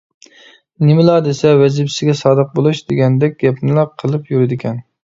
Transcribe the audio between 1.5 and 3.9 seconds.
‹‹ۋەزىپىسىگە سادىق بولۇش›› دېگەندەك گەپنىلا